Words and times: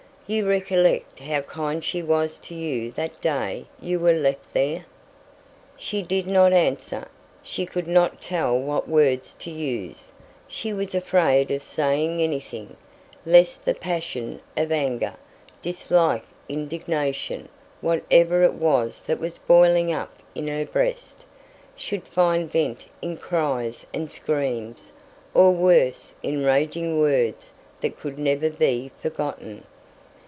You 0.27 0.47
recollect 0.47 1.19
how 1.19 1.41
kind 1.41 1.83
she 1.83 2.01
was 2.01 2.37
to 2.39 2.55
you 2.55 2.93
that 2.93 3.19
day 3.19 3.65
you 3.81 3.99
were 3.99 4.13
left 4.13 4.53
there?" 4.53 4.85
She 5.77 6.01
did 6.01 6.25
not 6.25 6.53
answer. 6.53 7.09
She 7.43 7.65
could 7.65 7.85
not 7.85 8.21
tell 8.21 8.57
what 8.57 8.87
words 8.87 9.33
to 9.39 9.51
use. 9.51 10.13
She 10.47 10.71
was 10.71 10.95
afraid 10.95 11.51
of 11.51 11.65
saying 11.65 12.21
anything, 12.21 12.77
lest 13.25 13.65
the 13.65 13.73
passion 13.73 14.39
of 14.55 14.71
anger, 14.71 15.15
dislike, 15.61 16.23
indignation 16.47 17.49
whatever 17.81 18.41
it 18.43 18.53
was 18.53 19.03
that 19.07 19.19
was 19.19 19.37
boiling 19.37 19.91
up 19.91 20.19
in 20.33 20.47
her 20.47 20.65
breast 20.65 21.25
should 21.75 22.07
find 22.07 22.49
vent 22.49 22.85
in 23.01 23.17
cries 23.17 23.85
and 23.93 24.09
screams, 24.09 24.93
or 25.33 25.51
worse, 25.51 26.13
in 26.23 26.45
raging 26.45 26.97
words 27.01 27.49
that 27.81 27.97
could 27.99 28.17
never 28.17 28.49
be 28.49 28.91
forgotten. 29.01 29.65